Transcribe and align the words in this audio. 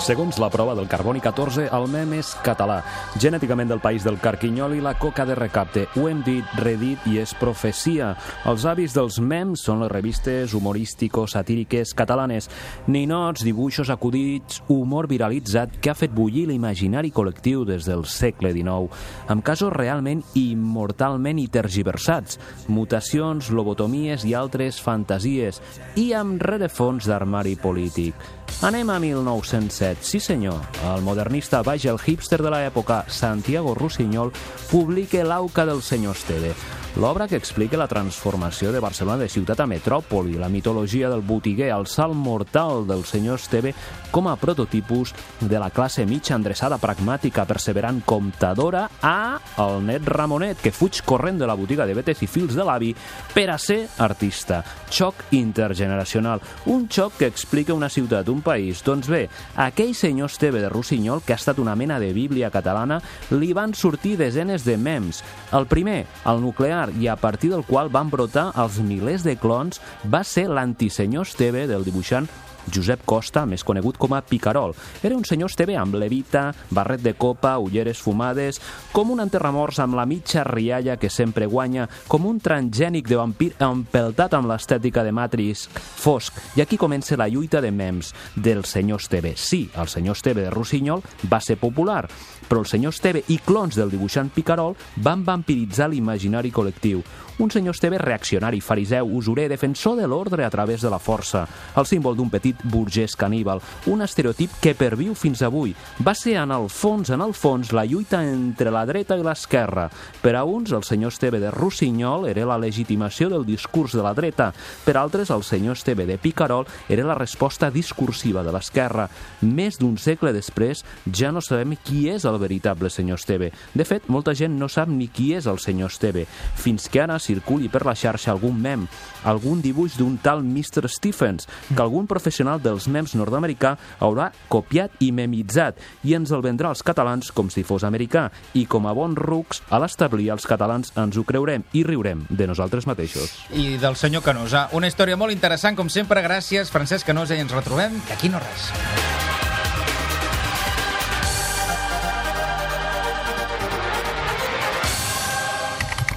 Segons 0.00 0.38
la 0.40 0.48
prova 0.48 0.72
del 0.72 0.86
Carboni 0.88 1.20
14, 1.20 1.66
el 1.76 1.86
mem 1.92 2.14
és 2.16 2.30
català, 2.40 2.78
genèticament 3.20 3.68
del 3.68 3.82
país 3.84 4.00
del 4.06 4.16
carquinyol 4.22 4.72
i 4.78 4.80
la 4.80 4.94
coca 4.96 5.26
de 5.28 5.34
recapte. 5.36 5.82
Ho 6.00 6.06
hem 6.08 6.22
dit, 6.24 6.54
redit 6.64 7.04
i 7.10 7.18
és 7.20 7.34
profecia. 7.36 8.14
Els 8.48 8.64
avis 8.64 8.96
dels 8.96 9.18
mems 9.20 9.60
són 9.68 9.82
les 9.84 9.92
revistes 9.92 10.54
humorístico-satíriques 10.56 11.92
catalanes. 11.98 12.48
Ninots, 12.88 13.44
dibuixos 13.44 13.92
acudits, 13.92 14.62
humor 14.72 15.10
viralitzat 15.10 15.76
que 15.84 15.92
ha 15.92 15.98
fet 15.98 16.16
bullir 16.16 16.46
l'imaginari 16.48 17.12
col·lectiu 17.12 17.66
des 17.68 17.84
del 17.84 18.06
segle 18.08 18.54
XIX, 18.56 18.88
amb 19.28 19.44
casos 19.44 19.76
realment 19.76 20.24
immortalment 20.32 21.44
i 21.44 21.48
tergiversats, 21.52 22.40
mutacions, 22.72 23.52
lobotomies 23.52 24.24
i 24.24 24.32
altres 24.32 24.80
fantasies, 24.80 25.60
i 26.00 26.14
amb 26.16 26.40
rerefons 26.40 27.04
d'armari 27.04 27.58
polític. 27.60 28.16
Anem 28.64 28.90
a 28.90 28.98
1907. 29.00 29.89
Sí 30.00 30.20
senyor, 30.20 30.60
el 30.94 31.02
modernista 31.02 31.62
baix 31.66 31.86
el 31.90 31.98
hipster 31.98 32.40
de 32.42 32.52
l'època, 32.52 33.02
Santiago 33.08 33.74
Rossinyol, 33.74 34.30
publica 34.70 35.24
l'auca 35.26 35.66
del 35.66 35.82
senyor 35.82 36.14
Esteve, 36.16 36.54
l'obra 36.96 37.28
que 37.28 37.36
explica 37.38 37.78
la 37.78 37.86
transformació 37.86 38.72
de 38.72 38.80
Barcelona 38.82 39.22
de 39.22 39.28
ciutat 39.30 39.60
a 39.62 39.66
metròpoli, 39.70 40.34
la 40.40 40.48
mitologia 40.50 41.10
del 41.10 41.22
botiguer, 41.22 41.70
el 41.70 41.86
salt 41.86 42.14
mortal 42.14 42.86
del 42.88 43.04
senyor 43.04 43.38
Esteve 43.38 43.74
com 44.10 44.26
a 44.26 44.34
prototipus 44.36 45.14
de 45.40 45.58
la 45.58 45.70
classe 45.70 46.02
mitja 46.06 46.34
endreçada, 46.34 46.80
pragmàtica, 46.82 47.44
perseverant, 47.46 48.00
comptadora, 48.02 48.88
a 49.02 49.38
el 49.62 49.84
net 49.86 50.08
Ramonet, 50.08 50.58
que 50.58 50.72
fuig 50.74 51.02
corrent 51.06 51.38
de 51.38 51.46
la 51.46 51.54
botiga 51.54 51.86
de 51.86 51.94
vetes 51.94 52.24
i 52.24 52.28
fils 52.30 52.56
de 52.58 52.66
l'avi 52.66 52.90
per 53.34 53.46
a 53.54 53.58
ser 53.58 53.84
artista. 54.02 54.64
Xoc 54.90 55.22
intergeneracional. 55.36 56.42
Un 56.66 56.88
xoc 56.90 57.20
que 57.20 57.30
explica 57.30 57.76
una 57.76 57.88
ciutat, 57.88 58.28
un 58.28 58.42
país. 58.42 58.82
Doncs 58.82 59.08
bé, 59.08 59.28
aquell 59.54 59.94
senyor 59.94 60.30
Esteve 60.30 60.60
de 60.60 60.68
Rossinyol, 60.72 61.22
que 61.22 61.34
ha 61.36 61.40
estat 61.40 61.62
una 61.62 61.76
mena 61.78 62.00
de 62.02 62.12
bíblia 62.12 62.50
catalana, 62.50 62.98
li 63.30 63.52
van 63.54 63.74
sortir 63.78 64.16
desenes 64.18 64.66
de 64.66 64.76
mems. 64.76 65.22
El 65.54 65.70
primer, 65.70 66.04
el 66.26 66.42
nuclear, 66.42 66.79
i 66.96 67.08
a 67.12 67.16
partir 67.20 67.50
del 67.52 67.66
qual 67.68 67.92
van 67.92 68.08
brotar 68.08 68.50
els 68.56 68.80
milers 68.80 69.26
de 69.26 69.36
clons, 69.36 69.82
va 70.08 70.24
ser 70.24 70.48
l'antisenyor 70.48 71.28
Esteve 71.28 71.66
del 71.68 71.84
dibuixant 71.84 72.30
Josep 72.68 73.04
Costa, 73.08 73.46
més 73.46 73.64
conegut 73.64 73.98
com 74.00 74.14
a 74.14 74.20
Picarol. 74.20 74.74
Era 75.02 75.16
un 75.16 75.24
senyor 75.24 75.50
Esteve 75.50 75.76
amb 75.78 75.96
levita, 75.96 76.50
barret 76.70 77.02
de 77.02 77.14
copa, 77.14 77.56
ulleres 77.58 78.00
fumades, 78.02 78.60
com 78.92 79.10
un 79.10 79.22
enterramorts 79.24 79.80
amb 79.80 79.96
la 79.98 80.06
mitja 80.06 80.44
rialla 80.44 80.98
que 81.00 81.10
sempre 81.10 81.46
guanya, 81.46 81.88
com 82.08 82.26
un 82.26 82.40
transgènic 82.40 83.08
de 83.08 83.18
vampir 83.20 83.52
empeltat 83.58 84.34
amb 84.36 84.50
l'estètica 84.50 85.04
de 85.06 85.12
Matrix 85.12 85.66
fosc. 85.72 86.36
I 86.56 86.64
aquí 86.64 86.78
comença 86.80 87.18
la 87.18 87.28
lluita 87.28 87.60
de 87.60 87.70
mems 87.70 88.14
del 88.36 88.64
senyor 88.64 89.00
Esteve. 89.00 89.34
Sí, 89.36 89.68
el 89.76 89.88
senyor 89.88 90.16
Esteve 90.16 90.42
de 90.42 90.50
Rossinyol 90.50 91.02
va 91.30 91.40
ser 91.40 91.58
popular, 91.60 92.06
però 92.48 92.64
el 92.64 92.70
senyor 92.70 92.94
Esteve 92.94 93.24
i 93.28 93.38
clons 93.44 93.76
del 93.78 93.90
dibuixant 93.92 94.30
Picarol 94.34 94.76
van 94.96 95.24
vampiritzar 95.24 95.90
l'imaginari 95.90 96.50
col·lectiu. 96.50 97.02
Un 97.40 97.50
senyor 97.50 97.72
Esteve 97.74 97.96
reaccionari, 97.96 98.60
fariseu, 98.60 99.06
usurer, 99.16 99.48
defensor 99.48 99.96
de 99.96 100.06
l'ordre 100.06 100.44
a 100.44 100.50
través 100.50 100.82
de 100.82 100.90
la 100.90 100.98
força, 100.98 101.46
el 101.76 101.86
símbol 101.88 102.18
d'un 102.18 102.28
petit 102.28 102.49
burgès 102.64 103.16
caníbal, 103.16 103.60
un 103.86 104.02
estereotip 104.02 104.58
que 104.60 104.74
perviu 104.74 105.14
fins 105.14 105.42
avui. 105.42 105.74
Va 106.02 106.14
ser, 106.14 106.36
en 106.42 106.52
el 106.54 106.68
fons, 106.70 107.10
en 107.10 107.22
el 107.22 107.34
fons, 107.34 107.72
la 107.72 107.84
lluita 107.84 108.22
entre 108.26 108.70
la 108.70 108.84
dreta 108.88 109.18
i 109.18 109.24
l'esquerra. 109.24 109.88
Per 110.22 110.34
a 110.36 110.44
uns, 110.44 110.72
el 110.72 110.84
senyor 110.84 111.12
Esteve 111.12 111.40
de 111.40 111.50
Rossinyol 111.50 112.28
era 112.30 112.46
la 112.48 112.58
legitimació 112.58 113.28
del 113.30 113.46
discurs 113.46 113.96
de 113.96 114.02
la 114.02 114.14
dreta, 114.14 114.50
per 114.84 114.96
altres, 114.96 115.30
el 115.30 115.42
senyor 115.42 115.76
Esteve 115.76 116.06
de 116.06 116.18
Picarol 116.18 116.66
era 116.88 117.04
la 117.04 117.14
resposta 117.14 117.70
discursiva 117.70 118.42
de 118.42 118.52
l'esquerra. 118.52 119.08
Més 119.40 119.78
d'un 119.80 119.96
segle 119.98 120.32
després, 120.32 120.84
ja 121.06 121.32
no 121.32 121.42
sabem 121.44 121.76
qui 121.84 122.08
és 122.10 122.24
el 122.28 122.38
veritable 122.42 122.90
senyor 122.90 123.20
Esteve. 123.20 123.50
De 123.74 123.84
fet, 123.86 124.08
molta 124.08 124.34
gent 124.34 124.56
no 124.58 124.68
sap 124.68 124.90
ni 124.90 125.08
qui 125.08 125.32
és 125.36 125.46
el 125.50 125.60
senyor 125.62 125.92
Esteve, 125.92 126.26
fins 126.56 126.88
que 126.88 127.02
ara 127.02 127.18
circuli 127.20 127.68
per 127.68 127.84
la 127.86 127.94
xarxa 127.94 128.32
algun 128.32 128.58
mem, 128.60 128.86
algun 129.24 129.60
dibuix 129.62 129.96
d'un 129.98 130.16
tal 130.22 130.42
Mr. 130.44 130.88
Stephens, 130.88 131.48
que 131.68 131.82
algun 131.82 132.08
professional 132.40 132.60
dels 132.62 132.88
mems 132.88 133.12
nord-americà 133.18 133.74
haurà 134.00 134.30
copiat 134.48 134.94
i 135.04 135.10
memitzat 135.12 135.76
i 136.08 136.14
ens 136.16 136.32
el 136.32 136.40
vendrà 136.40 136.70
als 136.70 136.82
catalans 136.82 137.30
com 137.36 137.50
si 137.52 137.64
fos 137.66 137.84
americà 137.84 138.30
i 138.56 138.64
com 138.66 138.86
a 138.86 138.94
bons 138.96 139.18
rucs, 139.18 139.60
a 139.68 139.78
l'establir 139.78 140.30
els 140.32 140.46
catalans 140.48 140.92
ens 140.96 141.18
ho 141.18 141.24
creurem 141.24 141.64
i 141.76 141.84
riurem 141.84 142.24
de 142.30 142.48
nosaltres 142.48 142.86
mateixos. 142.88 143.36
I 143.52 143.76
del 143.76 143.96
senyor 143.96 144.24
Canosa. 144.24 144.68
Una 144.72 144.88
història 144.88 145.18
molt 145.20 145.36
interessant, 145.36 145.76
com 145.76 145.92
sempre. 145.92 146.22
Gràcies, 146.24 146.72
Francesc 146.72 147.06
Canosa, 147.06 147.36
i 147.36 147.44
ens 147.44 147.52
retrobem 147.52 148.00
d'aquí 148.08 148.32
no 148.32 148.40
res. 148.40 148.70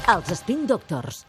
Els 0.04 0.34
Spin 0.36 0.66
Doctors, 0.68 1.22